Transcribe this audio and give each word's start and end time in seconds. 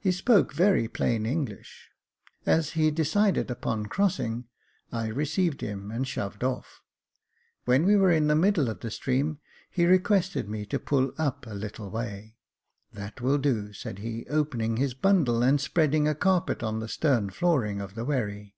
He 0.00 0.10
spoke 0.10 0.52
very 0.52 0.88
plain 0.88 1.24
English. 1.24 1.90
As 2.44 2.70
he 2.72 2.90
decided 2.90 3.48
upon 3.48 3.86
crossing, 3.86 4.48
I 4.90 5.06
received 5.06 5.60
him, 5.60 5.88
and 5.92 6.04
shoved 6.04 6.42
off; 6.42 6.80
when 7.64 7.86
we 7.86 7.94
were 7.94 8.10
in 8.10 8.26
the 8.26 8.34
middle 8.34 8.68
of 8.68 8.80
the 8.80 8.90
stream, 8.90 9.38
he 9.70 9.86
requested 9.86 10.48
me 10.48 10.66
to 10.66 10.80
pull 10.80 11.12
a 11.16 11.38
little 11.54 11.90
way 11.92 12.34
up." 12.92 12.96
That 12.98 13.20
will 13.20 13.38
do," 13.38 13.72
said 13.72 14.00
he, 14.00 14.26
opening 14.28 14.78
his 14.78 14.94
bundle 14.94 15.44
and 15.44 15.60
spreading 15.60 16.08
a 16.08 16.16
carpet 16.16 16.64
on 16.64 16.80
the 16.80 16.88
stern 16.88 17.30
flooring 17.30 17.80
of 17.80 17.94
the 17.94 18.04
wherry. 18.04 18.56